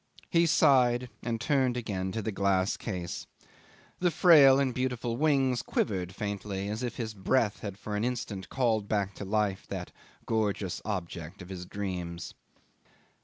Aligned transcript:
He 0.31 0.47
sighed 0.47 1.09
and 1.21 1.39
turned 1.39 1.77
again 1.77 2.11
to 2.13 2.23
the 2.23 2.31
glass 2.31 2.75
case. 2.75 3.27
The 3.99 4.09
frail 4.09 4.59
and 4.59 4.73
beautiful 4.73 5.15
wings 5.15 5.61
quivered 5.61 6.15
faintly, 6.15 6.69
as 6.69 6.81
if 6.81 6.95
his 6.95 7.13
breath 7.13 7.59
had 7.59 7.77
for 7.77 7.95
an 7.95 8.03
instant 8.03 8.49
called 8.49 8.87
back 8.87 9.13
to 9.13 9.25
life 9.25 9.67
that 9.67 9.91
gorgeous 10.25 10.81
object 10.85 11.39
of 11.43 11.49
his 11.49 11.67
dreams. 11.67 12.33